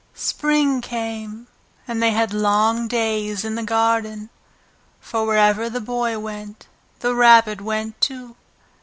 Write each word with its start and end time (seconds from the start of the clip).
Spring 0.15 0.81
came, 0.81 1.45
and 1.87 2.01
they 2.01 2.09
had 2.09 2.33
long 2.33 2.87
days 2.87 3.45
in 3.45 3.53
the 3.53 3.61
garden, 3.61 4.31
for 4.99 5.27
wherever 5.27 5.69
the 5.69 5.79
Boy 5.79 6.17
went 6.17 6.65
the 7.01 7.13
Rabbit 7.13 7.61
went 7.61 8.01
too. 8.01 8.35